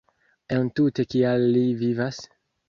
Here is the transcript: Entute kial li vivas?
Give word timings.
Entute 0.55 1.05
kial 1.11 1.45
li 1.59 1.63
vivas? 1.83 2.25